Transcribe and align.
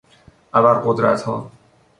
ابر 0.53 0.75
قدرتها 0.81 1.51